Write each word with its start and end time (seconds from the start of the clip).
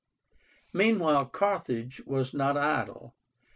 Meanwhile 0.73 1.27
Carthage 1.27 2.01
was 2.07 2.33
not 2.33 2.57
idle. 2.57 3.13